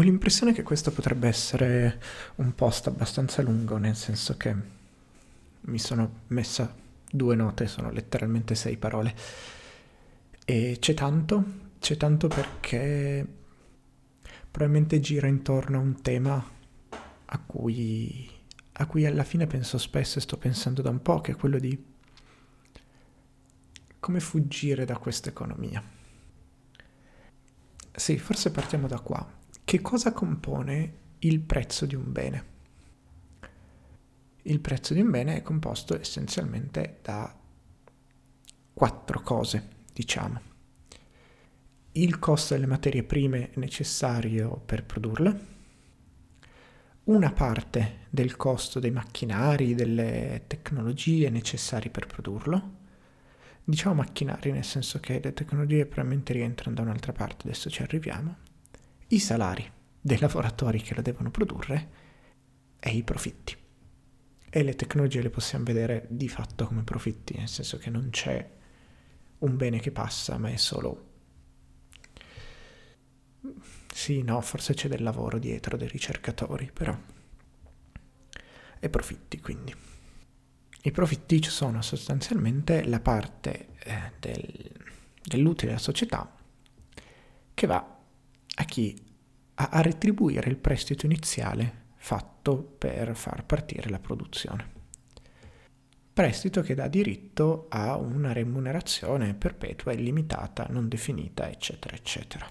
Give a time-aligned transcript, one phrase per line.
[0.00, 2.00] Ho l'impressione che questo potrebbe essere
[2.36, 4.56] un post abbastanza lungo, nel senso che
[5.60, 6.74] mi sono messa
[7.10, 9.14] due note, sono letteralmente sei parole.
[10.46, 11.44] E c'è tanto,
[11.80, 13.26] c'è tanto perché
[14.50, 16.42] probabilmente gira intorno a un tema
[17.26, 18.26] a cui,
[18.72, 21.58] a cui alla fine penso spesso e sto pensando da un po', che è quello
[21.58, 21.78] di
[23.98, 25.84] come fuggire da questa economia.
[27.92, 29.39] Sì, forse partiamo da qua
[29.70, 32.44] che cosa compone il prezzo di un bene?
[34.42, 37.32] Il prezzo di un bene è composto essenzialmente da
[38.72, 40.40] quattro cose, diciamo.
[41.92, 45.46] Il costo delle materie prime necessario per produrle,
[47.04, 52.78] una parte del costo dei macchinari, delle tecnologie necessarie per produrlo.
[53.62, 58.48] Diciamo macchinari nel senso che le tecnologie probabilmente rientrano da un'altra parte, adesso ci arriviamo
[59.12, 61.90] i salari dei lavoratori che lo devono produrre
[62.78, 63.56] e i profitti.
[64.48, 68.50] E le tecnologie le possiamo vedere di fatto come profitti, nel senso che non c'è
[69.38, 71.08] un bene che passa, ma è solo...
[73.92, 76.96] Sì, no, forse c'è del lavoro dietro, dei ricercatori, però...
[78.82, 79.74] E profitti, quindi.
[80.82, 84.72] I profitti sono sostanzialmente la parte eh, del,
[85.22, 86.34] dell'utile della società
[87.52, 87.99] che va
[88.60, 88.94] a chi
[89.54, 94.78] a, retribuire il prestito iniziale fatto per far partire la produzione.
[96.12, 102.48] Prestito che dà diritto a una remunerazione perpetua, illimitata, non definita, eccetera, eccetera.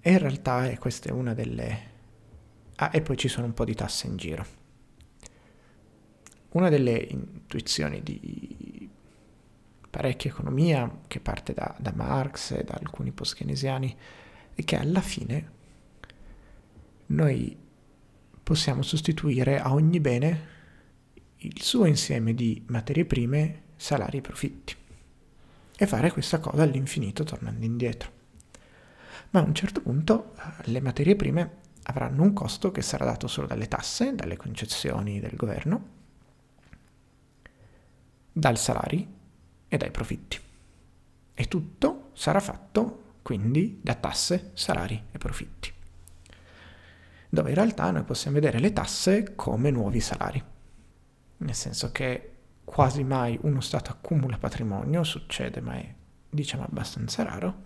[0.00, 1.90] E in realtà è questa è una delle...
[2.76, 4.44] Ah, e poi ci sono un po' di tasse in giro.
[6.50, 8.90] Una delle intuizioni di
[9.88, 13.96] parecchia economia, che parte da, da Marx e da alcuni post-keynesiani,
[14.54, 15.50] è che alla fine
[17.06, 17.56] noi
[18.42, 20.50] possiamo sostituire a ogni bene
[21.38, 24.74] il suo insieme di materie prime, salari e profitti
[25.76, 28.20] e fare questa cosa all'infinito tornando indietro.
[29.30, 33.26] Ma a un certo punto eh, le materie prime avranno un costo che sarà dato
[33.26, 35.88] solo dalle tasse, dalle concessioni del governo,
[38.32, 39.06] dai salari
[39.68, 40.38] e dai profitti.
[41.34, 45.72] E tutto sarà fatto quindi da tasse, salari e profitti.
[47.28, 50.42] Dove in realtà noi possiamo vedere le tasse come nuovi salari,
[51.38, 52.32] nel senso che
[52.64, 55.94] quasi mai uno Stato accumula patrimonio, succede ma è
[56.28, 57.62] diciamo abbastanza raro,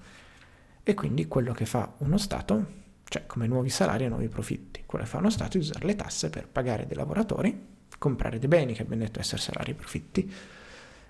[0.82, 5.04] e quindi quello che fa uno Stato, cioè come nuovi salari e nuovi profitti, quello
[5.04, 8.72] che fa uno Stato è usare le tasse per pagare dei lavoratori, comprare dei beni
[8.72, 10.32] che abbiamo detto essere salari e profitti,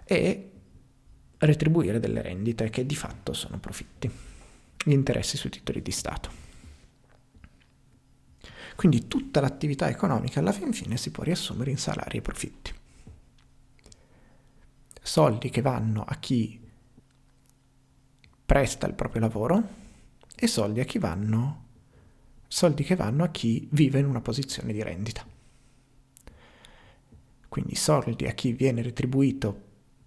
[0.05, 0.51] e
[1.39, 4.11] retribuire delle rendite che di fatto sono profitti
[4.87, 6.31] gli interessi sui titoli di Stato.
[8.77, 12.73] Quindi tutta l'attività economica alla fin fine si può riassumere in salari e profitti.
[15.03, 16.61] Soldi che vanno a chi
[18.47, 19.69] presta il proprio lavoro
[20.37, 21.65] e soldi, a chi vanno,
[22.47, 25.27] soldi che vanno a chi vive in una posizione di rendita.
[27.49, 29.65] Quindi soldi a chi viene retribuito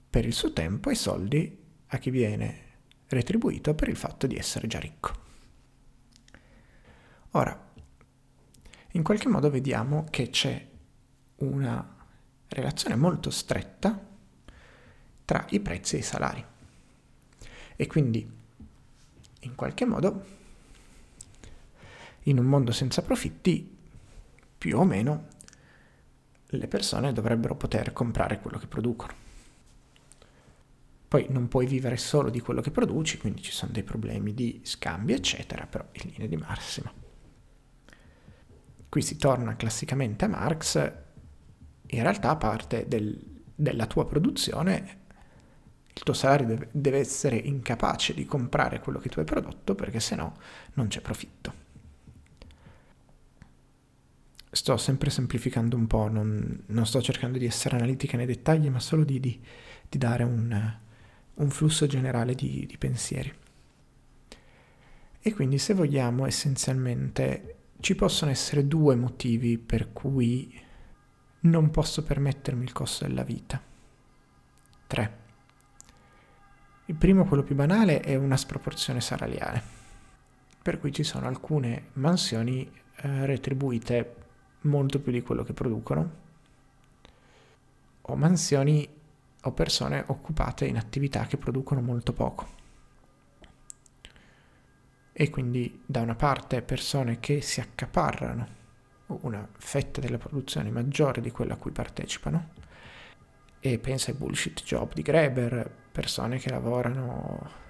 [0.10, 1.58] per il suo tempo e soldi
[1.88, 2.68] a chi viene
[3.10, 5.28] retribuito per il fatto di essere già ricco.
[7.32, 7.68] Ora,
[8.94, 10.68] in qualche modo vediamo che c'è
[11.38, 11.98] una
[12.48, 14.08] relazione molto stretta
[15.26, 16.44] tra i prezzi e i salari.
[17.76, 18.28] E quindi,
[19.42, 20.26] in qualche modo,
[22.24, 23.78] in un mondo senza profitti,
[24.58, 25.28] più o meno,
[26.48, 29.29] le persone dovrebbero poter comprare quello che producono.
[31.10, 34.62] Poi non puoi vivere solo di quello che produci, quindi ci sono dei problemi di
[34.64, 36.94] scambio, eccetera, però in linea di massima.
[38.88, 40.76] Qui si torna classicamente a Marx,
[41.88, 43.20] in realtà parte del,
[43.56, 44.98] della tua produzione,
[45.92, 50.00] il tuo salario deve, deve essere incapace di comprare quello che tu hai prodotto perché
[50.00, 50.32] sennò
[50.74, 51.54] non c'è profitto.
[54.52, 58.80] Sto sempre semplificando un po', non, non sto cercando di essere analitica nei dettagli, ma
[58.80, 59.42] solo di, di,
[59.90, 60.78] di dare un,
[61.40, 63.34] un flusso generale di, di pensieri.
[65.22, 70.54] E quindi se vogliamo essenzialmente ci possono essere due motivi per cui
[71.42, 73.62] non posso permettermi il costo della vita.
[74.88, 75.18] Tre.
[76.86, 79.62] Il primo, quello più banale, è una sproporzione salariale,
[80.62, 84.16] per cui ci sono alcune mansioni eh, retribuite
[84.62, 86.12] molto più di quello che producono,
[88.02, 88.90] o mansioni
[89.44, 92.58] o persone occupate in attività che producono molto poco.
[95.22, 98.48] e quindi da una parte persone che si accaparrano
[99.08, 102.52] una fetta della produzione maggiore di quella a cui partecipano
[103.60, 107.68] e pensa ai bullshit job di Greber, persone che lavorano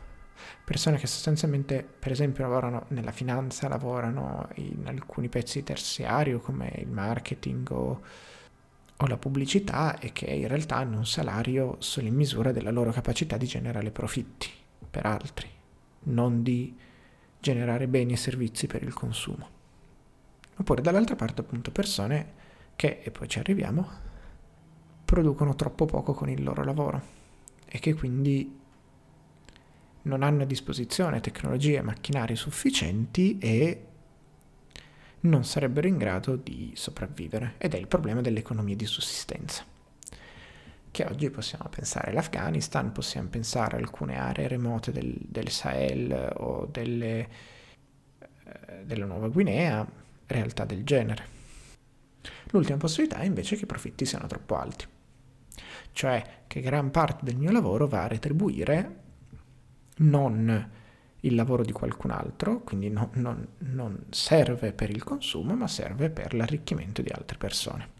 [0.63, 6.87] persone che sostanzialmente per esempio lavorano nella finanza, lavorano in alcuni pezzi terziario come il
[6.87, 8.01] marketing o,
[9.01, 12.91] o, la pubblicità e che in realtà hanno un salario solo in misura della loro
[12.91, 14.49] capacità di generare profitti
[14.89, 15.47] per altri,
[16.03, 16.75] non di
[17.39, 19.57] generare beni e servizi per il consumo.
[20.57, 22.33] Oppure dall'altra parte appunto persone
[22.75, 23.87] che, e poi ci arriviamo,
[25.05, 27.01] producono troppo poco con il loro lavoro
[27.65, 28.57] e che quindi
[30.01, 33.88] non hanno a disposizione tecnologie e macchinari sufficienti e
[35.21, 37.55] non sarebbero in grado di sopravvivere.
[37.57, 39.63] Ed è il problema dell'economia di sussistenza.
[40.91, 46.65] Che oggi possiamo pensare all'Afghanistan, possiamo pensare a alcune aree remote del, del Sahel o
[46.65, 47.29] delle,
[48.19, 49.87] eh, della Nuova Guinea,
[50.25, 51.37] realtà del genere.
[52.51, 54.85] L'ultima possibilità è invece che i profitti siano troppo alti,
[55.91, 58.95] cioè che gran parte del mio lavoro va a retribuire
[59.97, 60.69] non
[61.21, 66.09] il lavoro di qualcun altro, quindi no, non, non serve per il consumo, ma serve
[66.09, 67.97] per l'arricchimento di altre persone.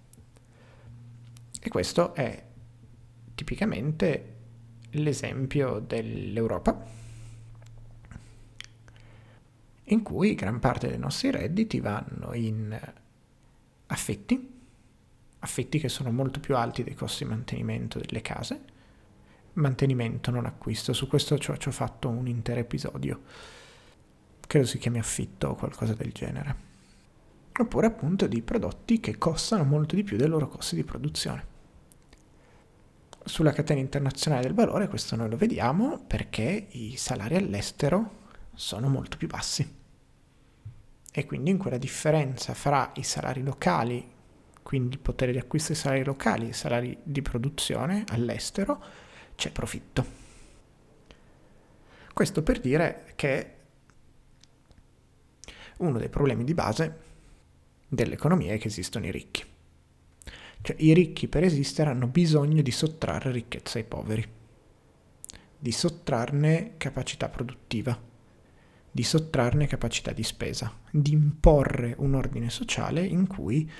[1.60, 2.45] E questo è
[3.36, 4.36] tipicamente
[4.92, 6.98] l'esempio dell'Europa,
[9.92, 12.80] in cui gran parte dei nostri redditi vanno in
[13.88, 14.57] affetti,
[15.39, 18.77] affitti che sono molto più alti dei costi di mantenimento delle case,
[19.54, 20.94] mantenimento, non acquisto.
[20.94, 23.22] Su questo ci ho, ci ho fatto un intero episodio.
[24.46, 26.68] Credo si chiami affitto o qualcosa del genere.
[27.60, 31.57] Oppure appunto di prodotti che costano molto di più dei loro costi di produzione.
[33.24, 38.18] Sulla catena internazionale del valore questo noi lo vediamo perché i salari all'estero
[38.56, 39.78] sono molto più bassi.
[41.12, 44.07] E quindi in quella differenza fra i salari locali,
[44.63, 48.81] quindi il potere di acquisto dei salari locali e i salari di produzione all'estero,
[49.39, 50.06] c'è profitto.
[52.13, 53.53] Questo per dire che
[55.77, 57.00] uno dei problemi di base
[57.88, 59.45] dell'economia è che esistono i ricchi.
[60.62, 64.27] Cioè i ricchi per esistere hanno bisogno di sottrarre ricchezza ai poveri,
[65.57, 67.97] di sottrarne capacità produttiva,
[68.92, 73.71] di sottrarne capacità di spesa, di imporre un ordine sociale in cui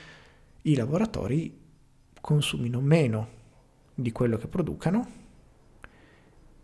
[0.62, 1.53] i lavoratori
[2.21, 3.38] consumino meno
[3.94, 5.27] di quello che producano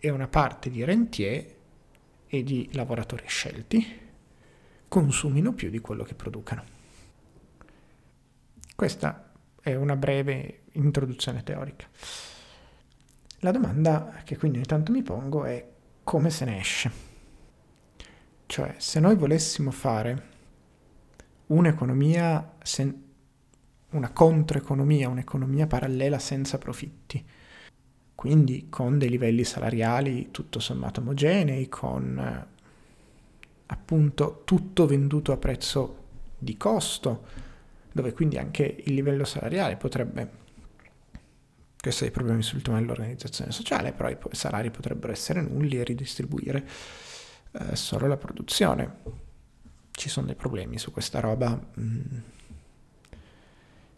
[0.05, 1.55] e una parte di rentier
[2.27, 4.03] e di lavoratori scelti
[4.87, 6.63] consumino più di quello che producano.
[8.75, 11.87] Questa è una breve introduzione teorica.
[13.39, 15.67] La domanda che quindi ogni tanto mi pongo è
[16.03, 16.91] come se ne esce.
[18.45, 20.29] Cioè, se noi volessimo fare
[21.47, 23.03] un'economia, sen-
[23.89, 27.25] una controeconomia, un'economia parallela senza profitti,
[28.15, 32.53] quindi con dei livelli salariali tutto sommato omogenei, con eh,
[33.67, 36.03] appunto tutto venduto a prezzo
[36.37, 37.25] di costo,
[37.91, 40.29] dove quindi anche il livello salariale potrebbe,
[41.79, 46.65] questo è il problema sull'ultima dell'organizzazione sociale, però i salari potrebbero essere nulli e ridistribuire
[47.51, 49.23] eh, solo la produzione.
[49.91, 51.59] Ci sono dei problemi su questa roba.
[51.79, 52.33] Mm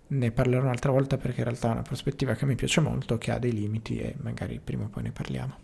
[0.09, 3.31] ne parlerò un'altra volta perché in realtà è una prospettiva che mi piace molto, che
[3.31, 5.57] ha dei limiti e magari prima o poi ne parliamo.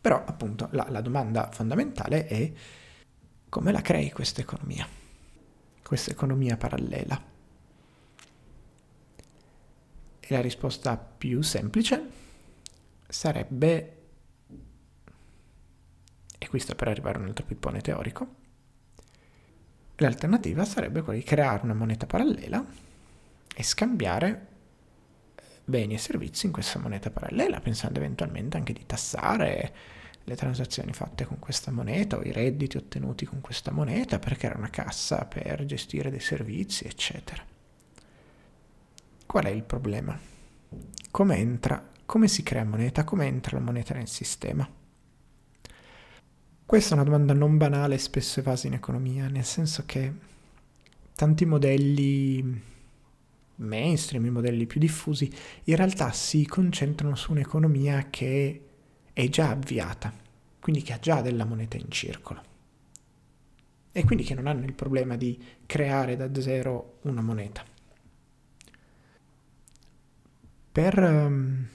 [0.00, 2.52] Però appunto la, la domanda fondamentale è
[3.48, 4.86] come la crei questa economia,
[5.82, 7.34] questa economia parallela?
[10.20, 12.08] E la risposta più semplice
[13.06, 14.02] sarebbe,
[16.38, 18.34] e qui sta per arrivare un altro pippone teorico,
[19.96, 22.85] l'alternativa sarebbe quella di creare una moneta parallela
[23.58, 24.46] e scambiare
[25.64, 29.74] beni e servizi in questa moneta parallela, pensando eventualmente anche di tassare
[30.22, 34.58] le transazioni fatte con questa moneta o i redditi ottenuti con questa moneta per creare
[34.58, 37.42] una cassa per gestire dei servizi, eccetera.
[39.24, 40.18] Qual è il problema?
[41.10, 44.68] Come entra, come si crea moneta, come entra la moneta nel sistema?
[46.66, 50.12] Questa è una domanda non banale spesso evasa in economia, nel senso che
[51.14, 52.74] tanti modelli
[53.56, 55.32] mainstream, i modelli più diffusi,
[55.64, 58.60] in realtà si concentrano su un'economia che
[59.12, 60.12] è già avviata,
[60.60, 62.54] quindi che ha già della moneta in circolo.
[63.92, 67.64] E quindi che non hanno il problema di creare da zero una moneta.
[70.72, 71.66] Per, um,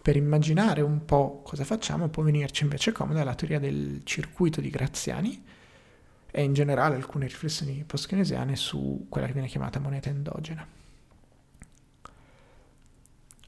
[0.00, 4.70] per immaginare un po' cosa facciamo può venirci invece comoda la teoria del circuito di
[4.70, 5.44] Graziani
[6.36, 10.66] e in generale alcune riflessioni post-keynesiane su quella che viene chiamata moneta endogena.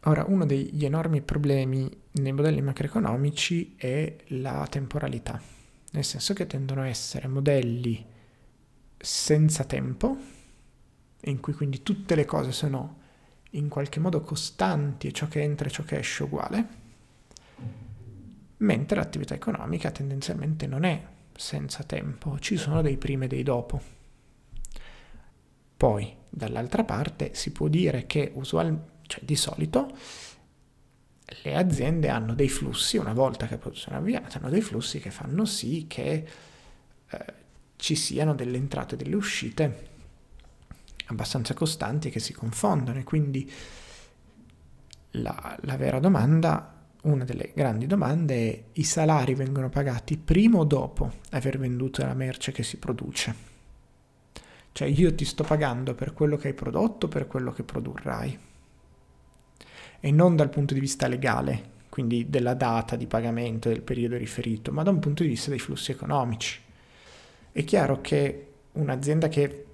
[0.04, 5.42] Ora, uno degli enormi problemi nei modelli macroeconomici è la temporalità,
[5.90, 8.06] nel senso che tendono a essere modelli
[8.96, 10.16] senza tempo,
[11.22, 13.00] in cui quindi tutte le cose sono
[13.50, 16.68] in qualche modo costanti e ciò che entra e ciò che esce uguale,
[18.58, 23.80] mentre l'attività economica tendenzialmente non è senza tempo, ci sono dei prima e dei dopo.
[25.76, 29.94] Poi, dall'altra parte, si può dire che usual, cioè, di solito
[31.42, 35.44] le aziende hanno dei flussi, una volta che è avviata, hanno dei flussi che fanno
[35.44, 36.28] sì che
[37.08, 37.24] eh,
[37.76, 39.94] ci siano delle entrate e delle uscite
[41.06, 43.50] abbastanza costanti che si confondono e quindi
[45.12, 46.75] la, la vera domanda,
[47.06, 52.14] una delle grandi domande è i salari vengono pagati prima o dopo aver venduto la
[52.14, 53.54] merce che si produce?
[54.72, 58.38] Cioè io ti sto pagando per quello che hai prodotto, per quello che produrrai.
[60.00, 64.72] E non dal punto di vista legale, quindi della data di pagamento, del periodo riferito,
[64.72, 66.60] ma da un punto di vista dei flussi economici.
[67.52, 69.66] È chiaro che un'azienda che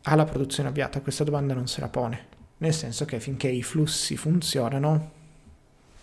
[0.00, 2.26] ha la produzione avviata questa domanda non se la pone,
[2.58, 5.16] nel senso che finché i flussi funzionano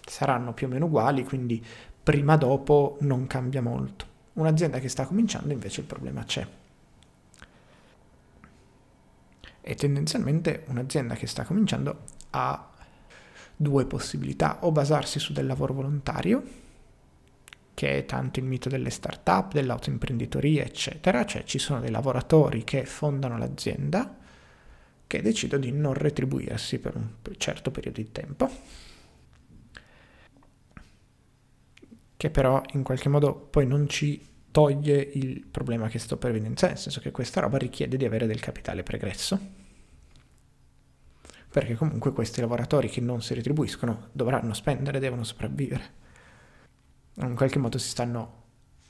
[0.06, 1.64] saranno più o meno uguali, quindi
[2.04, 4.14] prima dopo non cambia molto.
[4.34, 6.46] Un'azienda che sta cominciando invece il problema c'è.
[9.62, 12.70] E tendenzialmente un'azienda che sta cominciando ha
[13.56, 16.44] due possibilità, o basarsi su del lavoro volontario,
[17.74, 22.86] che è tanto il mito delle start-up, dell'autoimprenditoria, eccetera, cioè ci sono dei lavoratori che
[22.86, 24.18] fondano l'azienda
[25.08, 28.50] che decidono di non retribuirsi per un certo periodo di tempo,
[32.26, 36.74] che però in qualche modo poi non ci toglie il problema che sto per evidenziare,
[36.74, 39.40] nel senso che questa roba richiede di avere del capitale pregresso,
[41.52, 46.04] perché comunque questi lavoratori che non si retribuiscono dovranno spendere, devono sopravvivere
[47.18, 48.44] in qualche modo si stanno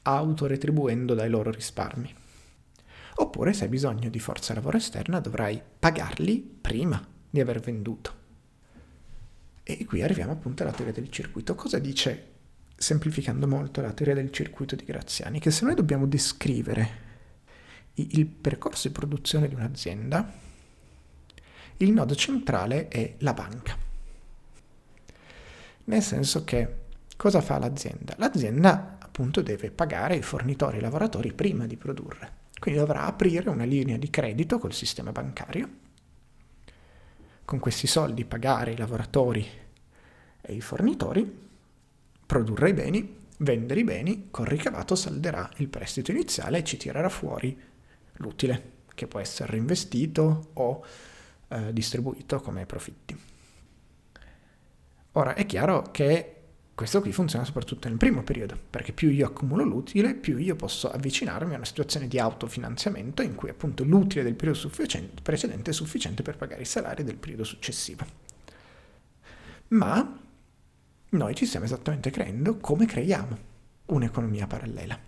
[0.04, 2.14] autoretribuendo dai loro risparmi.
[3.18, 8.24] Oppure se hai bisogno di forza lavoro esterna dovrai pagarli prima di aver venduto.
[9.64, 11.56] E qui arriviamo appunto alla teoria del circuito.
[11.56, 12.34] Cosa dice,
[12.76, 15.40] semplificando molto, la teoria del circuito di Graziani?
[15.40, 17.04] Che se noi dobbiamo descrivere
[17.96, 20.32] il percorso di produzione di un'azienda,
[21.78, 23.78] il nodo centrale è la banca.
[25.86, 26.84] Nel senso che
[27.18, 28.14] Cosa fa l'azienda?
[28.18, 33.50] L'azienda appunto deve pagare i fornitori e i lavoratori prima di produrre, quindi dovrà aprire
[33.50, 35.70] una linea di credito col sistema bancario,
[37.46, 39.48] con questi soldi pagare i lavoratori
[40.42, 41.45] e i fornitori,
[42.26, 47.10] produrre i beni, vendere i beni, col ricavato salderà il prestito iniziale e ci tirerà
[47.10, 47.58] fuori
[48.14, 50.84] l'utile, che può essere reinvestito o
[51.50, 53.18] eh, distribuito come profitti.
[55.14, 56.32] Ora è chiaro che
[56.76, 60.92] questo qui funziona soprattutto nel primo periodo, perché più io accumulo l'utile, più io posso
[60.92, 64.70] avvicinarmi a una situazione di autofinanziamento in cui appunto l'utile del periodo
[65.24, 68.06] precedente è sufficiente per pagare i salari del periodo successivo.
[69.70, 70.20] Ma
[71.16, 73.38] noi ci stiamo esattamente creando come creiamo
[73.88, 75.00] un'economia parallela.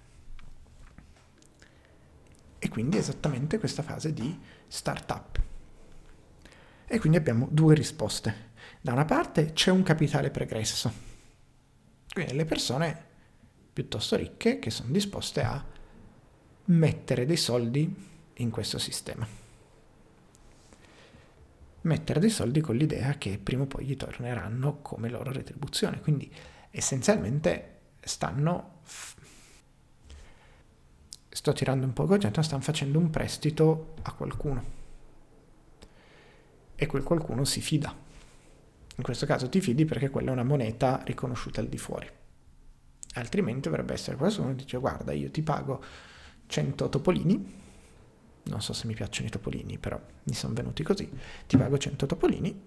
[2.60, 4.38] E quindi esattamente questa fase di
[4.68, 5.42] startup.
[6.86, 8.46] E quindi abbiamo due risposte.
[8.82, 10.92] Da una parte c'è un capitale pregresso,
[12.14, 13.06] quindi le persone
[13.74, 15.64] piuttosto ricche che sono disposte a
[16.66, 17.94] mettere dei soldi
[18.36, 19.47] in questo sistema.
[21.88, 26.00] Mettere dei soldi con l'idea che prima o poi gli torneranno come loro retribuzione.
[26.00, 26.32] Quindi
[26.70, 28.82] essenzialmente stanno...
[31.30, 34.76] Sto tirando un po' il concetto, stanno facendo un prestito a qualcuno.
[36.76, 38.06] E quel qualcuno si fida
[38.98, 42.10] in questo caso ti fidi perché quella è una moneta riconosciuta al di fuori.
[43.14, 45.84] Altrimenti dovrebbe essere qualcuno che dice guarda io ti pago
[46.48, 47.66] 100 topolini,
[48.50, 51.10] non so se mi piacciono i topolini, però mi sono venuti così,
[51.48, 52.62] ti pago 100 topolini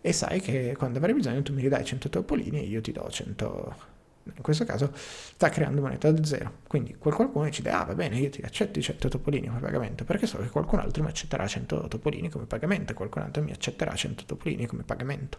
[0.00, 3.08] e sai che quando avrai bisogno tu mi ridai 100 topolini e io ti do
[3.08, 3.90] 100
[4.24, 6.58] in questo caso sta creando moneta da zero.
[6.66, 10.26] Quindi qualcuno decide, ah va bene, io ti accetto i 100 topolini come pagamento, perché
[10.26, 14.24] so che qualcun altro mi accetterà 100 topolini come pagamento qualcun altro mi accetterà 100
[14.24, 15.38] topolini come pagamento.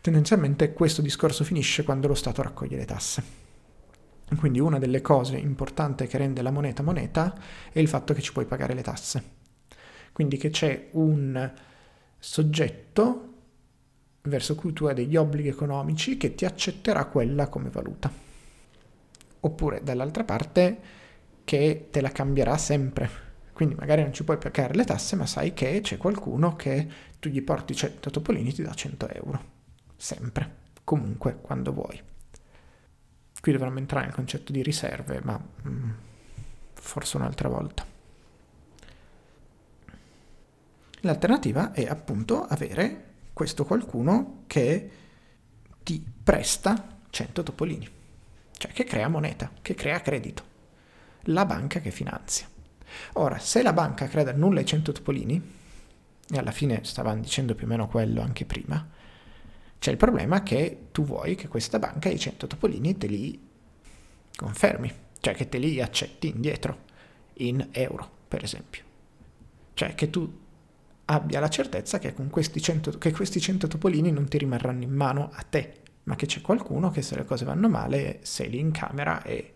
[0.00, 3.43] Tendenzialmente questo discorso finisce quando lo Stato raccoglie le tasse.
[4.38, 7.34] Quindi una delle cose importanti che rende la moneta moneta
[7.72, 9.22] è il fatto che ci puoi pagare le tasse.
[10.12, 11.52] Quindi che c'è un
[12.18, 13.32] soggetto
[14.22, 18.10] verso cui tu hai degli obblighi economici che ti accetterà quella come valuta.
[19.40, 20.78] Oppure dall'altra parte
[21.44, 23.22] che te la cambierà sempre.
[23.52, 26.88] Quindi magari non ci puoi pagare le tasse, ma sai che c'è qualcuno che
[27.20, 29.42] tu gli porti 100 topolini e ti dà 100 euro.
[29.96, 32.12] Sempre, comunque, quando vuoi.
[33.44, 35.90] Qui dovremmo entrare nel concetto di riserve, ma mm,
[36.72, 37.84] forse un'altra volta.
[41.00, 44.90] L'alternativa è appunto avere questo qualcuno che
[45.82, 47.86] ti presta 100 topolini,
[48.52, 50.42] cioè che crea moneta, che crea credito.
[51.24, 52.48] La banca che finanzia.
[53.12, 55.52] Ora, se la banca crede a nulla ai 100 topolini,
[56.30, 58.88] e alla fine stavano dicendo più o meno quello anche prima,
[59.84, 63.38] c'è il problema che tu vuoi che questa banca i 100 topolini te li
[64.34, 66.84] confermi, cioè che te li accetti indietro,
[67.34, 68.82] in euro, per esempio.
[69.74, 70.40] Cioè che tu
[71.04, 75.28] abbia la certezza che, questi 100, che questi 100 topolini non ti rimarranno in mano
[75.30, 78.70] a te, ma che c'è qualcuno che se le cose vanno male sei lì in
[78.70, 79.54] camera e,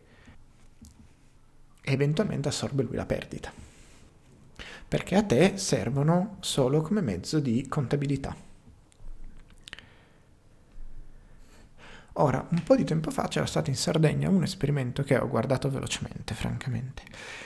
[1.81, 3.51] e eventualmente assorbe lui la perdita.
[4.89, 8.48] Perché a te servono solo come mezzo di contabilità.
[12.21, 15.71] Ora, un po' di tempo fa c'era stato in Sardegna un esperimento che ho guardato
[15.71, 17.03] velocemente, francamente,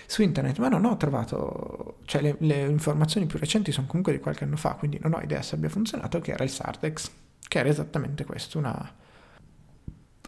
[0.07, 4.19] su internet, ma non ho trovato, cioè le, le, informazioni più recenti sono comunque di
[4.19, 7.11] qualche anno fa, quindi non ho idea se abbia funzionato, che era il Sardex,
[7.47, 8.95] che era esattamente questo, una,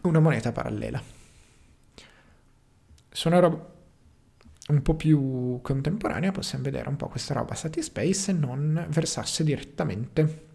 [0.03, 1.01] una moneta parallela.
[3.09, 3.73] Su una roba
[4.67, 10.45] un po' più contemporanea possiamo vedere un po' questa roba Satispace non versasse direttamente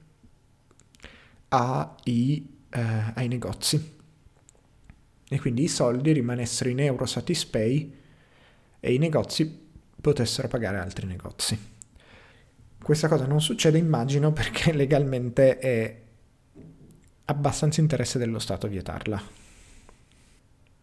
[1.49, 3.99] ai eh, ai negozi
[5.29, 7.99] e quindi i soldi rimanessero in euro Satispay
[8.81, 9.69] e i negozi
[10.01, 11.57] potessero pagare altri negozi.
[12.83, 16.03] Questa cosa non succede, immagino, perché legalmente è
[17.27, 19.23] abbastanza interesse dello Stato vietarla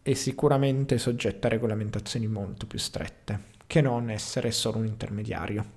[0.02, 5.76] e sicuramente soggetta a regolamentazioni molto più strette che non essere solo un intermediario.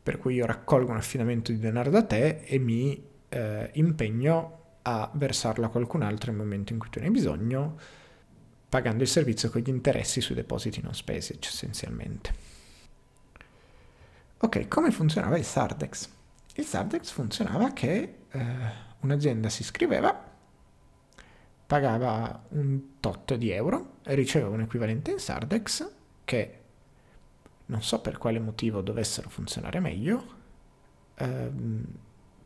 [0.00, 5.10] Per cui io raccolgo un affidamento di denaro da te e mi eh, impegno a
[5.14, 7.78] versarlo a qualcun altro nel momento in cui tu ne hai bisogno,
[8.68, 12.44] pagando il servizio con gli interessi sui depositi non spesi, essenzialmente.
[14.38, 16.08] Ok, come funzionava il Sardex?
[16.54, 18.44] Il Sardex funzionava che eh,
[19.00, 20.24] un'azienda si iscriveva,
[21.66, 25.90] pagava un tot di euro riceveva un equivalente in Sardex
[26.24, 26.60] che
[27.66, 30.34] non so per quale motivo dovessero funzionare meglio,
[31.16, 31.84] ehm,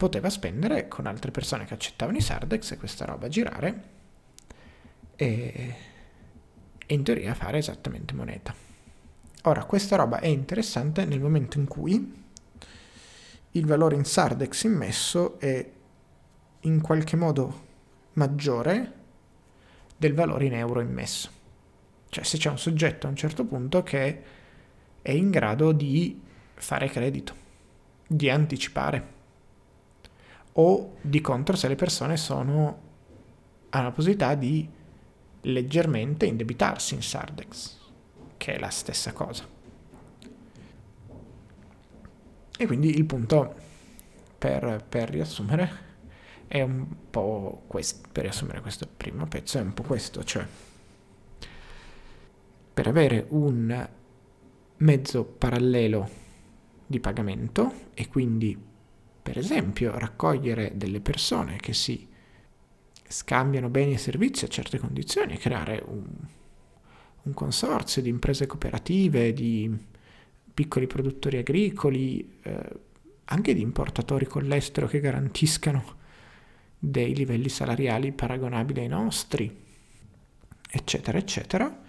[0.01, 3.83] poteva spendere con altre persone che accettavano i Sardex e questa roba girare
[5.15, 5.77] e,
[6.87, 8.55] e in teoria fare esattamente moneta.
[9.43, 12.25] Ora, questa roba è interessante nel momento in cui
[13.51, 15.71] il valore in Sardex immesso è
[16.61, 17.67] in qualche modo
[18.15, 18.93] maggiore
[19.99, 21.31] del valore in euro immesso.
[22.09, 24.23] Cioè se c'è un soggetto a un certo punto che
[25.03, 26.23] è in grado di
[26.55, 27.35] fare credito,
[28.07, 29.19] di anticipare
[30.53, 32.89] o di contro se le persone sono
[33.71, 34.69] hanno la possibilità di
[35.43, 37.79] leggermente indebitarsi in Sardex,
[38.37, 39.47] che è la stessa cosa.
[42.59, 43.55] E quindi il punto
[44.37, 45.89] per, per riassumere
[46.47, 50.47] è un po' questo, per riassumere questo primo pezzo è un po' questo, cioè
[52.75, 53.89] per avere un
[54.79, 56.09] mezzo parallelo
[56.87, 58.70] di pagamento e quindi
[59.31, 62.05] per esempio, raccogliere delle persone che si
[63.07, 66.05] scambiano beni e servizi a certe condizioni creare un,
[67.23, 69.73] un consorzio di imprese cooperative, di
[70.53, 72.71] piccoli produttori agricoli, eh,
[73.27, 75.99] anche di importatori con l'estero che garantiscano
[76.77, 79.57] dei livelli salariali paragonabili ai nostri,
[80.69, 81.83] eccetera, eccetera,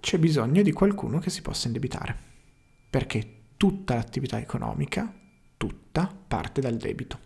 [0.00, 2.18] c'è bisogno di qualcuno che si possa indebitare,
[2.90, 5.22] perché tutta l'attività economica
[5.66, 7.18] tutta parte dal debito.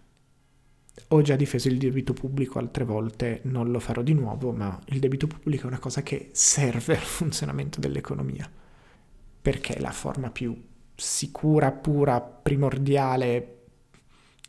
[1.08, 5.00] Ho già difeso il debito pubblico altre volte, non lo farò di nuovo, ma il
[5.00, 8.48] debito pubblico è una cosa che serve al funzionamento dell'economia,
[9.40, 10.56] perché è la forma più
[10.94, 13.54] sicura, pura, primordiale,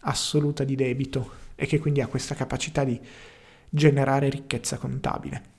[0.02, 3.00] assoluta di debito e che quindi ha questa capacità di
[3.70, 5.58] generare ricchezza contabile.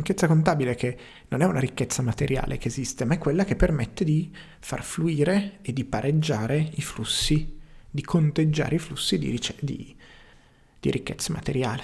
[0.00, 0.96] Ricchezza contabile che
[1.28, 5.58] non è una ricchezza materiale che esiste, ma è quella che permette di far fluire
[5.60, 7.58] e di pareggiare i flussi,
[7.90, 9.94] di conteggiare i flussi di, ric- di,
[10.80, 11.82] di ricchezza materiale.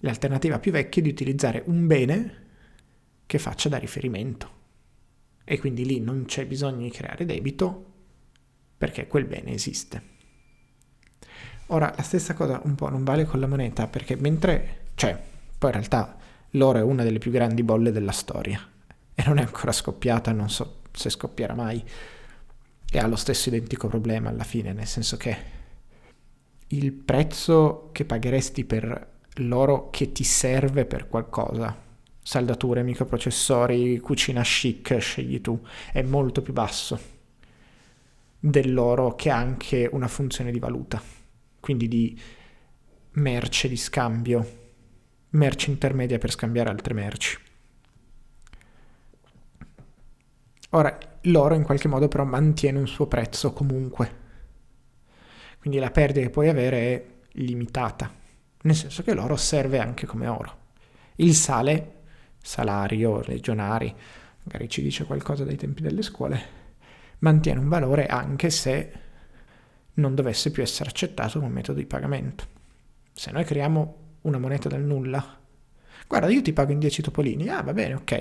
[0.00, 2.44] L'alternativa più vecchia è di utilizzare un bene
[3.24, 4.50] che faccia da riferimento.
[5.42, 7.92] E quindi lì non c'è bisogno di creare debito,
[8.76, 10.02] perché quel bene esiste.
[11.68, 15.18] Ora, la stessa cosa un po' non vale con la moneta, perché mentre, cioè,
[15.56, 16.18] poi in realtà
[16.56, 18.60] l'oro è una delle più grandi bolle della storia.
[19.14, 21.82] E non è ancora scoppiata, non so se scoppierà mai,
[22.90, 25.54] e ha lo stesso identico problema alla fine, nel senso che
[26.68, 31.76] il prezzo che pagheresti per l'oro che ti serve per qualcosa,
[32.22, 35.60] saldature, microprocessori, cucina chic, scegli tu,
[35.92, 37.14] è molto più basso
[38.38, 41.00] dell'oro che ha anche una funzione di valuta,
[41.60, 42.20] quindi di
[43.12, 44.65] merce di scambio,
[45.36, 47.38] merce intermedia per scambiare altre merci.
[50.70, 54.24] Ora, l'oro in qualche modo però mantiene un suo prezzo comunque,
[55.60, 57.06] quindi la perdita che puoi avere è
[57.38, 58.10] limitata,
[58.62, 60.64] nel senso che l'oro serve anche come oro.
[61.16, 62.02] Il sale,
[62.42, 63.94] salario, legionari,
[64.42, 66.40] magari ci dice qualcosa dai tempi delle scuole,
[67.20, 68.92] mantiene un valore anche se
[69.94, 72.44] non dovesse più essere accettato come metodo di pagamento.
[73.12, 75.38] Se noi creiamo una moneta dal nulla,
[76.06, 78.12] guarda io ti pago in 10 topolini, ah va bene, ok.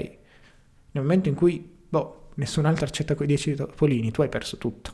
[0.92, 4.94] Nel momento in cui, boh, nessun altro accetta quei 10 topolini, tu hai perso tutto.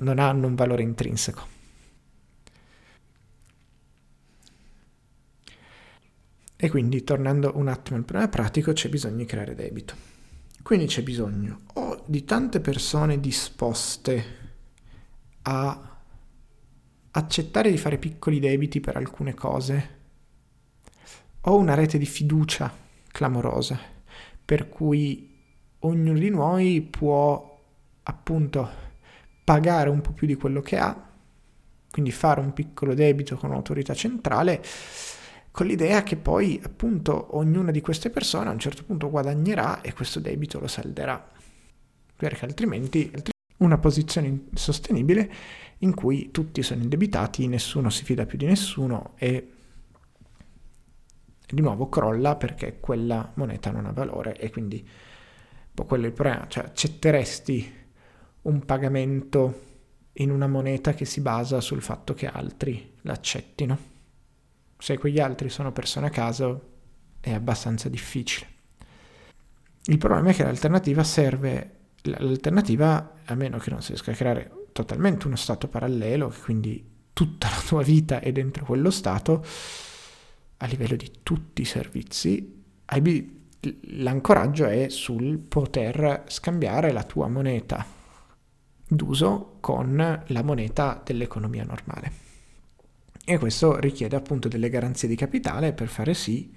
[0.00, 1.58] Non hanno un valore intrinseco.
[6.56, 9.94] E quindi, tornando un attimo al problema pratico, c'è bisogno di creare debito.
[10.62, 14.24] Quindi c'è bisogno o di tante persone disposte
[15.42, 15.89] a
[17.12, 19.98] accettare di fare piccoli debiti per alcune cose,
[21.42, 22.72] o una rete di fiducia
[23.08, 23.78] clamorosa,
[24.44, 25.28] per cui
[25.80, 27.58] ognuno di noi può
[28.02, 28.68] appunto
[29.44, 31.08] pagare un po' più di quello che ha,
[31.90, 34.62] quindi fare un piccolo debito con l'autorità centrale
[35.50, 39.92] con l'idea che poi appunto ognuna di queste persone a un certo punto guadagnerà e
[39.92, 41.28] questo debito lo salderà,
[42.16, 43.10] perché altrimenti
[43.60, 45.32] una posizione insostenibile
[45.78, 49.52] in cui tutti sono indebitati, nessuno si fida più di nessuno e
[51.48, 54.86] di nuovo crolla perché quella moneta non ha valore e quindi
[55.72, 57.78] boh, quello è il problema, cioè accetteresti
[58.42, 59.68] un pagamento
[60.14, 63.90] in una moneta che si basa sul fatto che altri l'accettino?
[64.80, 66.68] se quegli altri sono persone a caso
[67.20, 68.46] è abbastanza difficile.
[69.84, 74.50] Il problema è che l'alternativa serve, l'alternativa, a meno che non si riesca a creare
[74.72, 79.44] totalmente uno stato parallelo, quindi tutta la tua vita è dentro quello stato,
[80.56, 82.62] a livello di tutti i servizi,
[83.80, 87.84] l'ancoraggio è sul poter scambiare la tua moneta
[88.86, 92.28] d'uso con la moneta dell'economia normale.
[93.24, 96.52] E questo richiede appunto delle garanzie di capitale per fare sì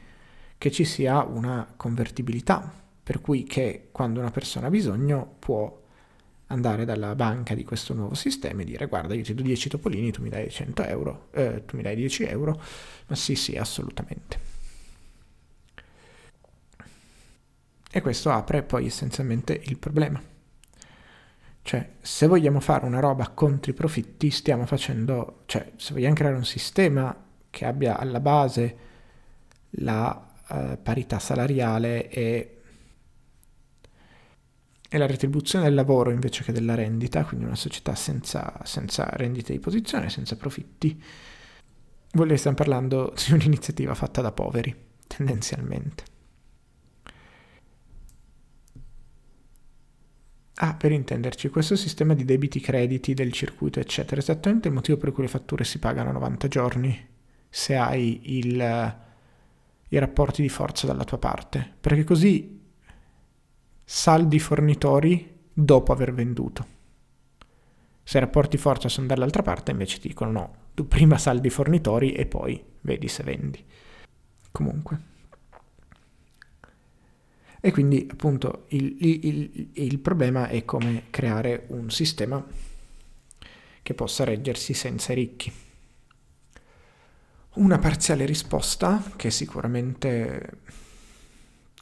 [0.58, 5.82] che ci sia una convertibilità, per cui che quando una persona ha bisogno può
[6.48, 10.12] andare dalla banca di questo nuovo sistema e dire guarda io ti do 10 topolini,
[10.12, 12.62] tu mi dai 100 euro, eh, tu mi dai 10 euro,
[13.08, 14.52] ma sì sì assolutamente.
[17.96, 20.22] E questo apre poi essenzialmente il problema.
[21.62, 26.36] Cioè, se vogliamo fare una roba contro i profitti, stiamo facendo, cioè, se vogliamo creare
[26.36, 27.16] un sistema
[27.50, 28.78] che abbia alla base
[29.78, 32.63] la uh, parità salariale e,
[34.94, 39.52] e, la retribuzione del lavoro invece che della rendita, quindi una società senza, senza rendite
[39.52, 41.02] di posizione, senza profitti,
[42.12, 44.76] dire che stiamo parlando di un'iniziativa fatta da poveri,
[45.08, 46.12] tendenzialmente.
[50.58, 54.98] Ah, per intenderci, questo sistema di debiti crediti del circuito, eccetera, è esattamente il motivo
[54.98, 57.08] per cui le fatture si pagano a 90 giorni,
[57.50, 58.96] se hai il,
[59.90, 62.62] i rapporti di forza dalla tua parte, perché così
[63.96, 66.66] saldi fornitori dopo aver venduto.
[68.02, 72.12] Se i rapporti forza sono dall'altra parte, invece ti dicono no, tu prima saldi fornitori
[72.14, 73.64] e poi vedi se vendi.
[74.52, 75.00] Comunque.
[77.62, 82.44] E quindi appunto il, il, il, problema è come creare un sistema
[83.84, 85.54] che possa reggersi senza i ricchi.
[87.54, 90.62] Una parziale risposta, che sicuramente,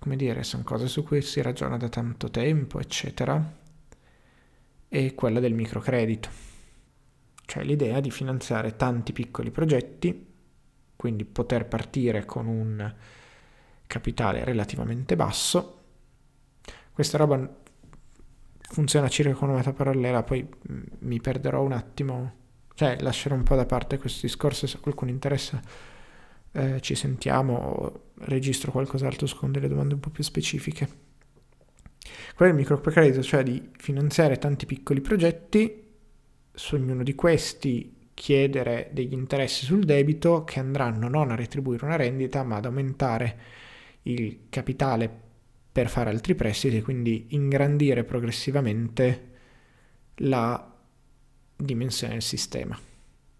[0.02, 3.40] come dire, sono cose su cui si ragiona da tanto tempo, eccetera,
[4.88, 6.28] è quella del microcredito.
[7.46, 10.34] Cioè l'idea di finanziare tanti piccoli progetti,
[10.96, 12.96] quindi poter partire con un
[13.86, 15.84] capitale relativamente basso.
[16.92, 17.62] Questa roba
[18.58, 20.50] funziona circa con una meta parallela, poi
[21.02, 22.34] mi perderò un attimo,
[22.74, 25.62] cioè lascerò un po' da parte questo discorso, se a qualcuno interessa
[26.54, 31.10] eh, ci sentiamo registro qualcos'altro con delle domande un po' più specifiche.
[32.36, 35.84] Quello del microcredito, cioè di finanziare tanti piccoli progetti,
[36.54, 41.96] su ognuno di questi chiedere degli interessi sul debito che andranno non a retribuire una
[41.96, 43.40] rendita, ma ad aumentare
[44.04, 45.10] il capitale
[45.72, 49.30] per fare altri prestiti e quindi ingrandire progressivamente
[50.16, 50.76] la
[51.56, 52.78] dimensione del sistema.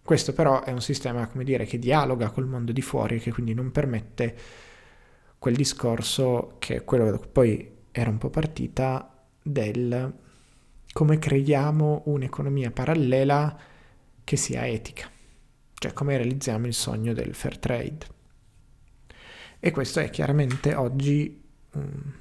[0.04, 3.32] Questo però è un sistema, come dire, che dialoga col mondo di fuori e che
[3.32, 4.36] quindi non permette
[5.38, 10.14] quel discorso che è quello cui poi era un po' partita del
[10.94, 13.58] come creiamo un'economia parallela
[14.24, 15.10] che sia etica,
[15.74, 18.20] cioè come realizziamo il sogno del fair trade.
[19.60, 21.42] E questo è chiaramente oggi
[21.74, 22.14] um,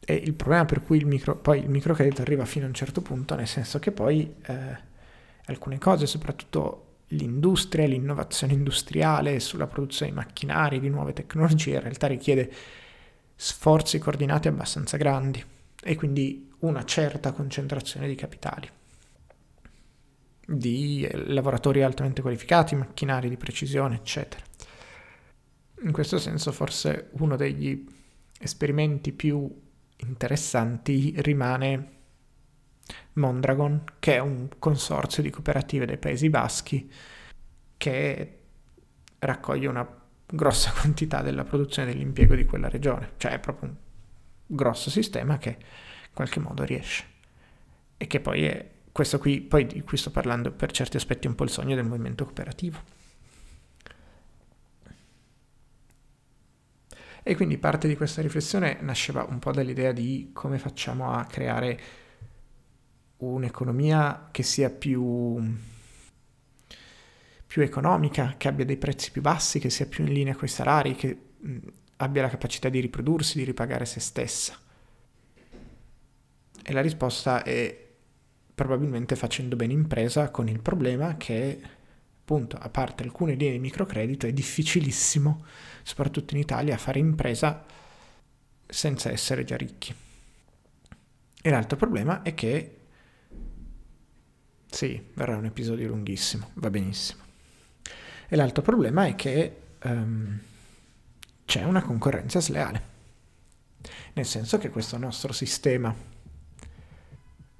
[0.00, 3.02] è il problema per cui il, micro, poi il microcredito arriva fino a un certo
[3.02, 4.78] punto, nel senso che poi eh,
[5.46, 12.06] alcune cose, soprattutto l'industria, l'innovazione industriale sulla produzione di macchinari, di nuove tecnologie, in realtà
[12.06, 12.52] richiede
[13.34, 15.44] sforzi coordinati abbastanza grandi
[15.82, 18.68] e quindi una certa concentrazione di capitali,
[20.46, 24.42] di lavoratori altamente qualificati, macchinari di precisione, eccetera.
[25.82, 27.84] In questo senso forse uno degli
[28.40, 29.48] esperimenti più
[29.98, 31.95] interessanti rimane
[33.14, 36.90] Mondragon, che è un consorzio di cooperative dei Paesi Baschi
[37.76, 38.38] che
[39.18, 43.76] raccoglie una grossa quantità della produzione dell'impiego di quella regione, cioè è proprio un
[44.46, 47.04] grosso sistema che in qualche modo riesce
[47.96, 51.34] e che poi è questo qui, poi di cui sto parlando per certi aspetti un
[51.34, 53.04] po' il sogno del movimento cooperativo.
[57.22, 61.78] E quindi parte di questa riflessione nasceva un po' dall'idea di come facciamo a creare
[63.18, 65.42] un'economia che sia più,
[67.46, 70.48] più economica, che abbia dei prezzi più bassi, che sia più in linea con i
[70.48, 71.56] salari, che mh,
[71.96, 74.58] abbia la capacità di riprodursi, di ripagare se stessa.
[76.62, 77.84] E la risposta è
[78.54, 81.60] probabilmente facendo bene impresa con il problema che,
[82.20, 85.44] appunto, a parte alcune linee di microcredito, è difficilissimo,
[85.82, 87.64] soprattutto in Italia, fare impresa
[88.66, 89.94] senza essere già ricchi.
[91.42, 92.75] E l'altro problema è che
[94.68, 97.22] sì, verrà un episodio lunghissimo, va benissimo.
[98.28, 100.38] E l'altro problema è che um,
[101.44, 102.94] c'è una concorrenza sleale,
[104.14, 105.94] nel senso che questo nostro sistema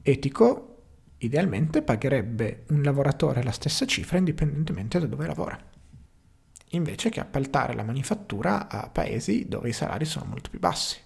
[0.02, 0.72] etico
[1.18, 5.58] idealmente pagherebbe un lavoratore la stessa cifra indipendentemente da dove lavora,
[6.70, 10.98] invece che appaltare la manifattura a paesi dove i salari sono molto più bassi,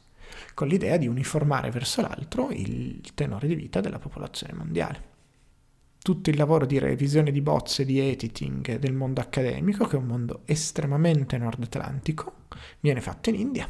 [0.55, 5.10] con l'idea di uniformare verso l'altro il tenore di vita della popolazione mondiale
[6.03, 10.07] tutto il lavoro di revisione di bozze, di editing del mondo accademico, che è un
[10.07, 12.47] mondo estremamente nord-atlantico,
[12.81, 13.69] viene fatto in India,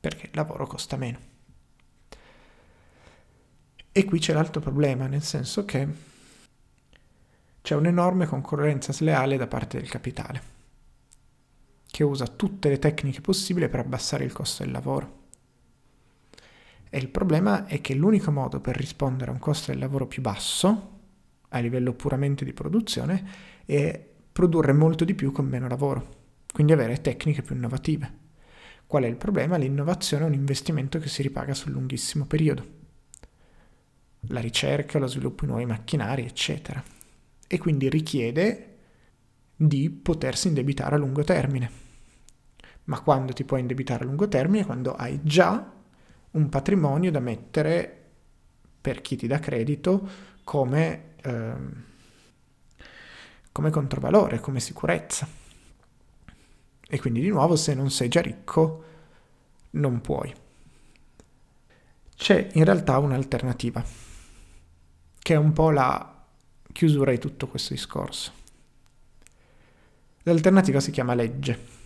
[0.00, 1.30] perché il lavoro costa meno.
[3.92, 5.86] E qui c'è l'altro problema, nel senso che
[7.60, 10.42] c'è un'enorme concorrenza sleale da parte del capitale,
[11.86, 15.20] che usa tutte le tecniche possibili per abbassare il costo del lavoro.
[16.88, 20.22] E il problema è che l'unico modo per rispondere a un costo del lavoro più
[20.22, 21.00] basso
[21.52, 23.24] a livello puramente di produzione
[23.64, 26.08] e produrre molto di più con meno lavoro,
[26.52, 28.20] quindi avere tecniche più innovative.
[28.86, 29.56] Qual è il problema?
[29.56, 32.80] L'innovazione è un investimento che si ripaga sul lunghissimo periodo.
[34.28, 36.82] La ricerca, lo sviluppo di nuovi macchinari, eccetera.
[37.46, 38.76] E quindi richiede
[39.54, 41.70] di potersi indebitare a lungo termine.
[42.84, 44.64] Ma quando ti puoi indebitare a lungo termine?
[44.64, 45.72] Quando hai già
[46.32, 48.00] un patrimonio da mettere
[48.80, 50.08] per chi ti dà credito
[50.44, 51.84] come Ehm,
[53.52, 55.28] come controvalore, come sicurezza.
[56.88, 58.84] E quindi di nuovo se non sei già ricco
[59.70, 60.34] non puoi.
[62.16, 63.84] C'è in realtà un'alternativa,
[65.18, 66.24] che è un po' la
[66.72, 68.32] chiusura di tutto questo discorso.
[70.22, 71.80] L'alternativa si chiama legge.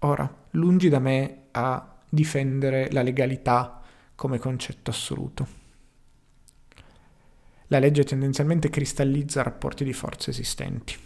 [0.00, 3.82] Ora, lungi da me a difendere la legalità
[4.14, 5.59] come concetto assoluto
[7.70, 10.96] la legge tendenzialmente cristallizza rapporti di forza esistenti.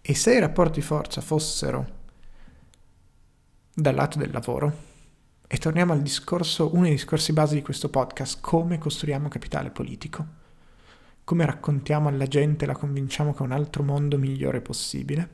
[0.00, 2.00] E se i rapporti di forza fossero
[3.74, 4.90] dal lato del lavoro,
[5.48, 10.24] e torniamo al discorso, uno dei discorsi base di questo podcast, come costruiamo capitale politico,
[11.24, 15.28] come raccontiamo alla gente e la convinciamo che un altro mondo migliore è possibile,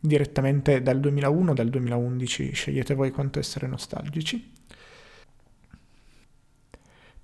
[0.00, 4.52] direttamente dal 2001 o dal 2011, scegliete voi quanto essere nostalgici,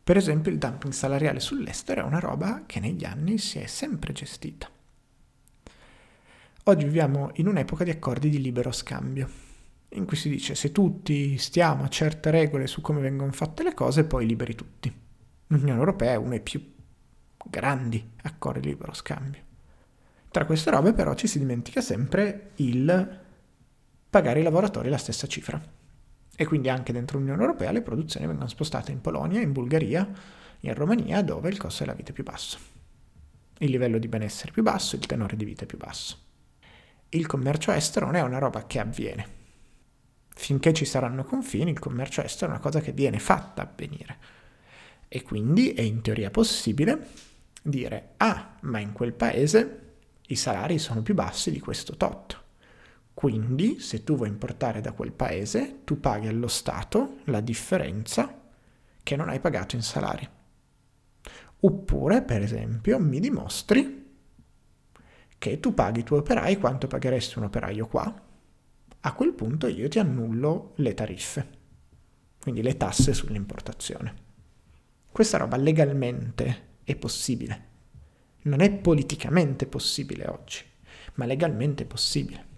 [0.07, 4.13] per esempio il dumping salariale sull'estero è una roba che negli anni si è sempre
[4.13, 4.71] gestita.
[6.63, 9.29] Oggi viviamo in un'epoca di accordi di libero scambio,
[9.89, 13.75] in cui si dice se tutti stiamo a certe regole su come vengono fatte le
[13.75, 14.95] cose, poi liberi tutti.
[15.49, 16.65] L'Unione Europea è uno dei più
[17.45, 19.43] grandi accordi di libero scambio.
[20.31, 23.21] Tra queste robe però ci si dimentica sempre il
[24.09, 25.61] pagare ai lavoratori la stessa cifra.
[26.37, 30.07] E quindi anche dentro l'Unione Europea le produzioni vengono spostate in Polonia, in Bulgaria,
[30.61, 32.59] in Romania, dove il costo della vita è più basso.
[33.59, 36.19] Il livello di benessere è più basso, il tenore di vita è più basso.
[37.09, 39.35] Il commercio estero non è una roba che avviene.
[40.29, 44.19] Finché ci saranno confini, il commercio estero è una cosa che viene fatta avvenire.
[45.09, 47.09] E quindi è in teoria possibile
[47.63, 49.81] dire, ah, ma in quel paese
[50.27, 52.45] i salari sono più bassi di questo tot.
[53.17, 58.43] Quindi, se tu vuoi importare da quel paese, tu paghi allo Stato la differenza
[59.03, 60.29] che non hai pagato in salari.
[61.61, 64.19] Oppure, per esempio, mi dimostri
[65.39, 68.23] che tu paghi i tuoi operai quanto pagheresti un operaio qua.
[69.01, 71.49] A quel punto io ti annullo le tariffe,
[72.39, 74.15] quindi le tasse sull'importazione.
[75.11, 77.69] Questa roba legalmente è possibile.
[78.43, 80.63] Non è politicamente possibile oggi,
[81.15, 82.56] ma legalmente è possibile.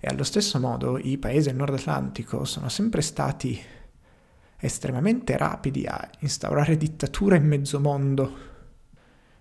[0.00, 3.60] E allo stesso modo i paesi del Nord Atlantico sono sempre stati
[4.60, 8.46] estremamente rapidi a instaurare dittature in mezzo mondo.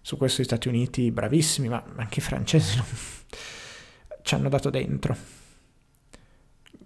[0.01, 2.81] Su questo gli Stati Uniti bravissimi, ma anche i francesi
[4.21, 5.15] ci hanno dato dentro.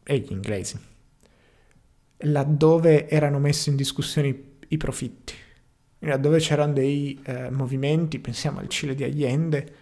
[0.03, 0.79] E gli inglesi.
[2.23, 5.33] Laddove erano messi in discussione i profitti.
[5.99, 9.75] Laddove c'erano dei eh, movimenti, pensiamo al Cile di Allende,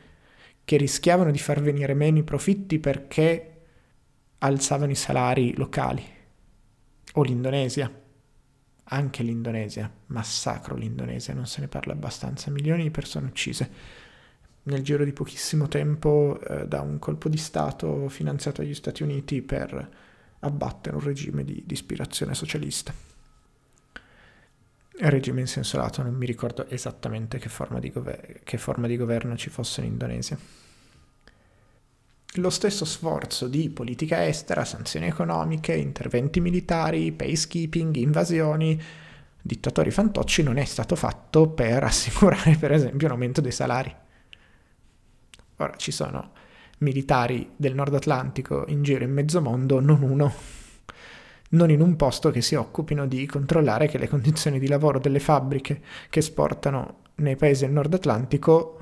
[0.69, 3.61] che rischiavano di far venire meno i profitti perché
[4.37, 6.03] alzavano i salari locali.
[7.13, 7.91] O l'Indonesia,
[8.83, 13.71] anche l'Indonesia, massacro l'Indonesia, non se ne parla abbastanza, milioni di persone uccise
[14.61, 19.41] nel giro di pochissimo tempo eh, da un colpo di Stato finanziato dagli Stati Uniti
[19.41, 19.89] per
[20.37, 22.93] abbattere un regime di, di ispirazione socialista.
[25.01, 29.37] Regime in senso lato non mi ricordo esattamente che forma gover- che forma di governo
[29.37, 30.37] ci fosse in Indonesia.
[32.33, 38.79] Lo stesso sforzo di politica estera, sanzioni economiche, interventi militari, peacekeeping, invasioni,
[39.41, 43.95] dittatori fantocci non è stato fatto per assicurare per esempio un aumento dei salari.
[45.55, 46.33] Ora ci sono
[46.79, 50.58] militari del Nord Atlantico in giro in mezzo mondo, non uno
[51.49, 55.19] non in un posto che si occupino di controllare che le condizioni di lavoro delle
[55.19, 58.75] fabbriche che esportano nei paesi del Nord Atlantico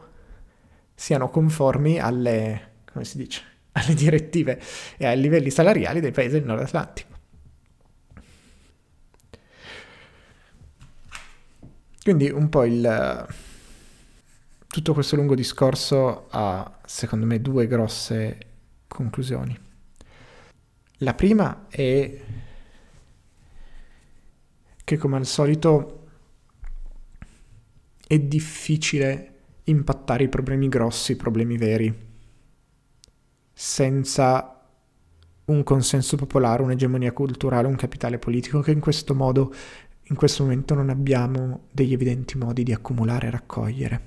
[0.94, 2.72] siano conformi alle,
[3.14, 3.42] dice,
[3.74, 4.60] alle direttive
[4.98, 7.16] e ai livelli salariali dei paesi del Nord Atlantico.
[12.02, 13.28] Quindi un po' il...
[14.68, 18.38] Tutto questo lungo discorso ha, secondo me, due grosse
[18.88, 19.58] conclusioni.
[21.00, 22.22] La prima è
[24.88, 26.06] che come al solito
[28.08, 31.94] è difficile impattare i problemi grossi, i problemi veri,
[33.52, 34.66] senza
[35.44, 39.54] un consenso popolare, un'egemonia culturale, un capitale politico che in questo modo,
[40.04, 44.02] in questo momento non abbiamo degli evidenti modi di accumulare e raccogliere.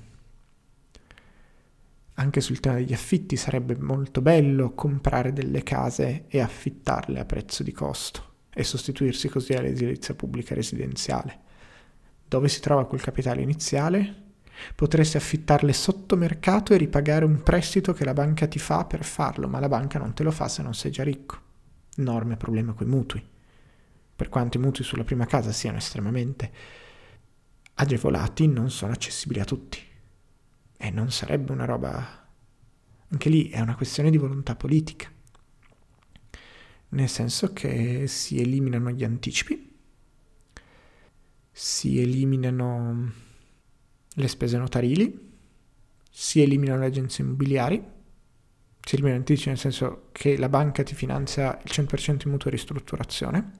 [2.15, 7.61] Anche sul tema degli affitti sarebbe molto bello comprare delle case e affittarle a prezzo
[7.61, 11.39] di costo e sostituirsi così all'edilizia pubblica residenziale.
[12.27, 14.15] Dove si trova quel capitale iniziale?
[14.75, 19.47] Potresti affittarle sotto mercato e ripagare un prestito che la banca ti fa per farlo,
[19.47, 21.49] ma la banca non te lo fa se non sei già ricco.
[21.97, 23.25] Enorme problema con i mutui.
[24.15, 26.51] Per quanto i mutui sulla prima casa siano estremamente
[27.75, 29.79] agevolati, non sono accessibili a tutti.
[30.77, 32.19] E non sarebbe una roba...
[33.09, 35.11] Anche lì è una questione di volontà politica
[36.91, 39.69] nel senso che si eliminano gli anticipi,
[41.51, 43.11] si eliminano
[44.13, 45.29] le spese notarili,
[46.09, 47.81] si eliminano le agenzie immobiliari,
[48.81, 52.49] si eliminano gli anticipi nel senso che la banca ti finanzia il 100% in mutuo
[52.49, 53.51] e ristrutturazione,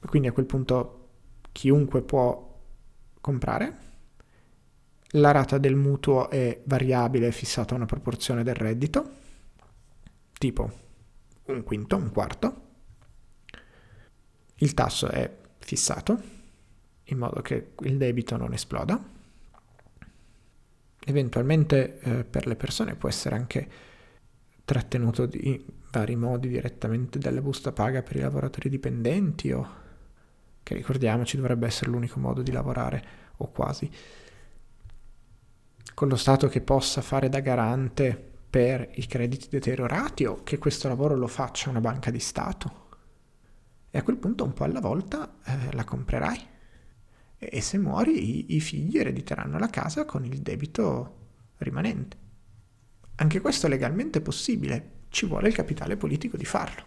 [0.00, 1.08] quindi a quel punto
[1.52, 2.60] chiunque può
[3.20, 3.84] comprare,
[5.10, 9.12] la rata del mutuo è variabile, fissata a una proporzione del reddito,
[10.34, 10.84] tipo
[11.46, 12.64] un quinto, un quarto.
[14.56, 16.34] Il tasso è fissato
[17.04, 19.14] in modo che il debito non esploda.
[21.08, 23.68] Eventualmente eh, per le persone può essere anche
[24.64, 29.84] trattenuto in vari modi direttamente dalla busta paga per i lavoratori dipendenti o
[30.62, 33.04] che ricordiamoci dovrebbe essere l'unico modo di lavorare
[33.36, 33.88] o quasi
[35.94, 40.88] con lo Stato che possa fare da garante per i crediti deteriorati o che questo
[40.88, 42.84] lavoro lo faccia una banca di Stato.
[43.90, 46.46] E a quel punto un po' alla volta eh, la comprerai.
[47.38, 51.16] E, e se muori i, i figli erediteranno la casa con il debito
[51.58, 52.16] rimanente.
[53.16, 56.84] Anche questo è legalmente possibile, ci vuole il capitale politico di farlo.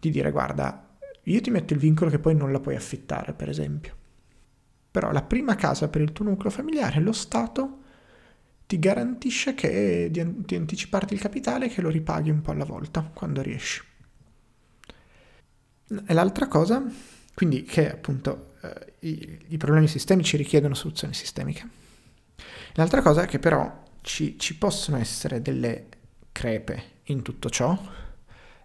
[0.00, 3.48] Di dire guarda, io ti metto il vincolo che poi non la puoi affittare, per
[3.48, 3.94] esempio.
[4.90, 7.77] Però la prima casa per il tuo nucleo familiare, lo Stato
[8.68, 12.66] ti garantisce che, di, di anticiparti il capitale e che lo ripaghi un po' alla
[12.66, 13.82] volta, quando riesci.
[16.06, 16.84] E l'altra cosa,
[17.32, 21.66] quindi che appunto eh, i, i, problemi sistemici richiedono soluzioni sistemiche.
[22.74, 25.86] L'altra cosa è che però ci, ci possono essere delle
[26.30, 27.74] crepe in tutto ciò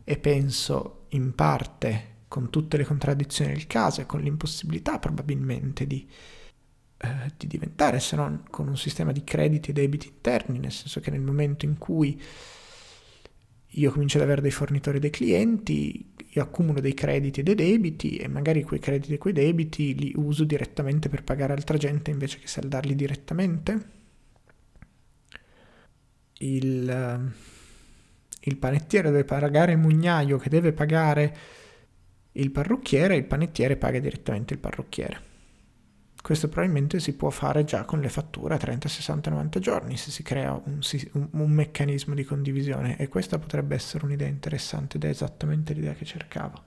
[0.04, 6.06] e penso in parte con tutte le contraddizioni del caso e con l'impossibilità probabilmente di,
[7.04, 11.02] eh, di diventare se non con un sistema di crediti e debiti interni, nel senso
[11.02, 12.22] che nel momento in cui
[13.76, 17.56] io comincio ad avere dei fornitori e dei clienti, io accumulo dei crediti e dei
[17.56, 22.10] debiti e magari quei crediti e quei debiti li uso direttamente per pagare altra gente
[22.10, 23.90] invece che saldarli direttamente.
[26.38, 27.34] Il,
[28.40, 31.38] il panettiere deve pagare il mugnaio che deve pagare
[32.34, 35.32] il parrucchiere, il panettiere paga direttamente il parrucchiere.
[36.24, 40.10] Questo probabilmente si può fare già con le fatture a 30, 60, 90 giorni se
[40.10, 40.80] si crea un,
[41.32, 46.06] un, meccanismo di condivisione e questa potrebbe essere un'idea interessante ed è esattamente l'idea che
[46.06, 46.64] cercavo.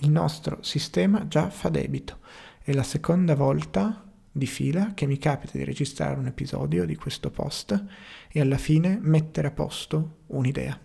[0.00, 2.18] Il nostro sistema già fa debito.
[2.62, 7.30] È la seconda volta di fila che mi capita di registrare un episodio di questo
[7.30, 7.82] post
[8.28, 10.78] e alla fine mettere a posto un'idea.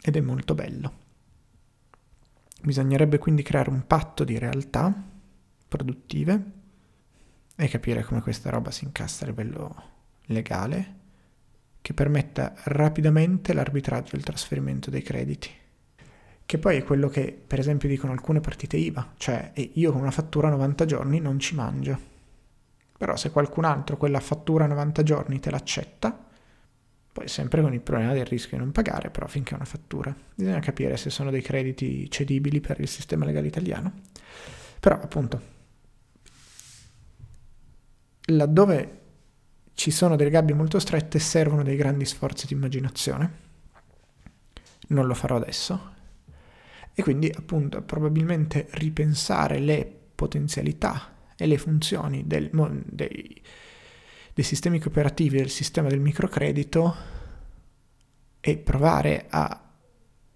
[0.00, 0.92] Ed è molto bello.
[2.62, 4.94] Bisognerebbe quindi creare un patto di realtà
[5.66, 6.55] produttive
[7.56, 9.82] e capire come questa roba si incastra a livello
[10.26, 10.94] legale
[11.80, 15.48] che permetta rapidamente l'arbitraggio e il trasferimento dei crediti.
[16.44, 20.10] Che poi è quello che, per esempio, dicono alcune partite IVA, cioè io con una
[20.10, 21.98] fattura a 90 giorni non ci mangio.
[22.98, 26.26] Però se qualcun altro quella fattura a 90 giorni te l'accetta,
[27.12, 30.14] poi sempre con il problema del rischio di non pagare, però finché è una fattura.
[30.34, 33.92] Bisogna capire se sono dei crediti cedibili per il sistema legale italiano.
[34.80, 35.54] Però appunto
[38.26, 39.00] laddove
[39.74, 43.44] ci sono delle gabbie molto strette servono dei grandi sforzi di immaginazione.
[44.88, 45.94] Non lo farò adesso.
[46.94, 52.50] E quindi appunto probabilmente ripensare le potenzialità e le funzioni del,
[52.86, 53.42] dei,
[54.32, 56.94] dei sistemi cooperativi del sistema del microcredito
[58.40, 59.60] e provare a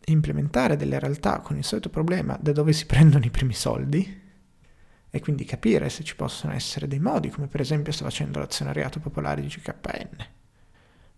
[0.04, 4.28] implementare delle realtà con il solito problema da dove si prendono i primi soldi
[5.10, 9.00] e quindi capire se ci possono essere dei modi, come per esempio sta facendo l'azionariato
[9.00, 10.26] popolare di GKN,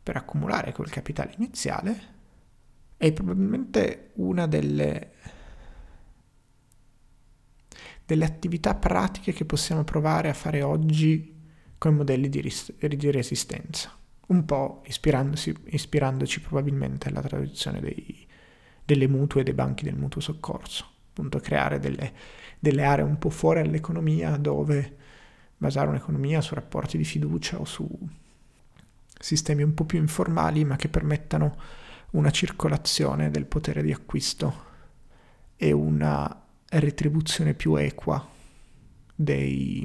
[0.02, 2.10] per accumulare quel capitale iniziale,
[2.96, 5.12] è probabilmente una delle,
[8.06, 11.40] delle attività pratiche che possiamo provare a fare oggi
[11.76, 13.94] con modelli di, ris- di resistenza,
[14.28, 18.26] un po' ispirandoci probabilmente alla tradizione dei,
[18.84, 22.12] delle mutue dei banchi del mutuo soccorso, appunto creare delle
[22.62, 24.96] delle aree un po' fuori all'economia dove
[25.56, 27.88] basare un'economia su rapporti di fiducia o su
[29.18, 31.56] sistemi un po' più informali ma che permettano
[32.12, 34.70] una circolazione del potere di acquisto
[35.56, 38.24] e una retribuzione più equa
[39.12, 39.84] dei,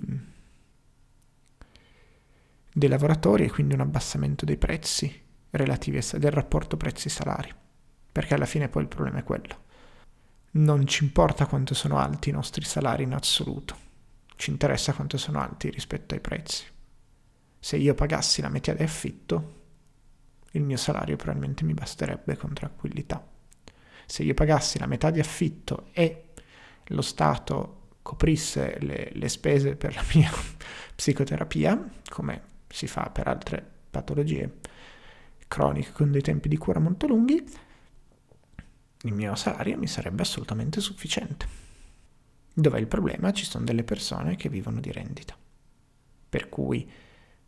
[2.72, 5.12] dei lavoratori e quindi un abbassamento dei prezzi
[5.50, 7.52] relativi a, del rapporto prezzi-salari,
[8.12, 9.66] perché alla fine poi il problema è quello
[10.52, 13.76] non ci importa quanto sono alti i nostri salari in assoluto,
[14.36, 16.66] ci interessa quanto sono alti rispetto ai prezzi.
[17.60, 19.56] Se io pagassi la metà di affitto,
[20.52, 23.26] il mio salario probabilmente mi basterebbe con tranquillità.
[24.06, 26.30] Se io pagassi la metà di affitto e
[26.86, 30.32] lo Stato coprisse le, le spese per la mia
[30.96, 34.60] psicoterapia, come si fa per altre patologie
[35.48, 37.44] croniche con dei tempi di cura molto lunghi,
[39.08, 41.48] il mio salario mi sarebbe assolutamente sufficiente.
[42.54, 43.32] Dov'è il problema?
[43.32, 45.36] Ci sono delle persone che vivono di rendita,
[46.30, 46.90] per cui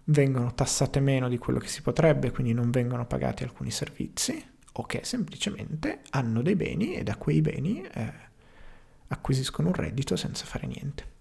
[0.05, 4.43] vengono tassate meno di quello che si potrebbe, quindi non vengono pagati alcuni servizi,
[4.73, 8.13] o che semplicemente hanno dei beni e da quei beni eh,
[9.07, 11.17] acquisiscono un reddito senza fare niente.